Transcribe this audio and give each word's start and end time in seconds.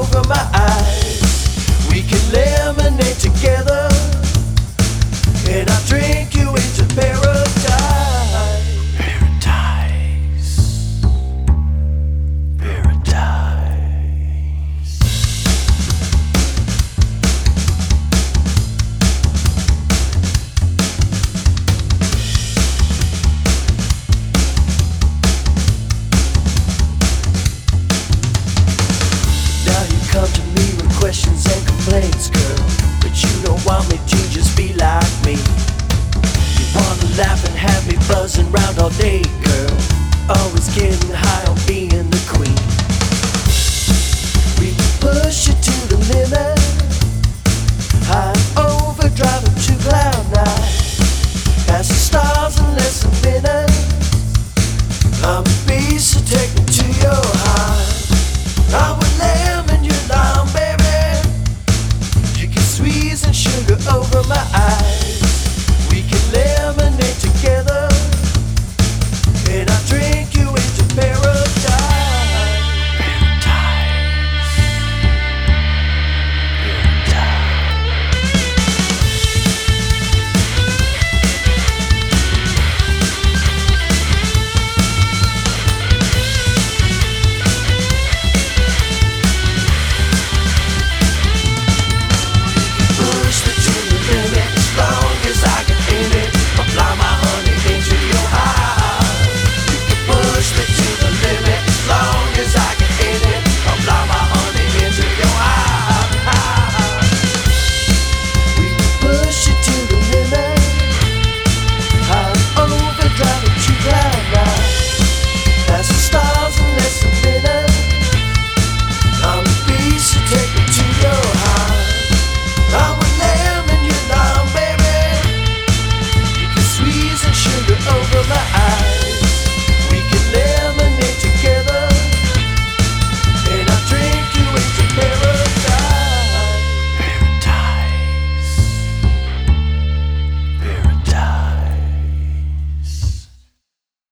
over 0.00 0.26
my 0.28 0.50
eyes. 0.54 1.88
We 1.90 2.02
can 2.02 2.32
live. 2.32 2.79
laughing, 37.20 37.54
happy, 37.54 37.96
buzzing 38.08 38.50
round 38.50 38.78
all 38.78 38.88
day, 38.96 39.22
girl. 39.44 39.76
Always 40.30 40.74
getting 40.74 41.12
high 41.12 41.50
on 41.50 41.56